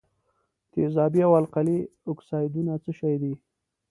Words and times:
تیزابي 0.71 1.21
او 1.27 1.31
القلي 1.41 1.79
اکسایدونه 2.11 2.73
څه 2.83 2.91
شی 2.99 3.15
دي؟ 3.21 3.33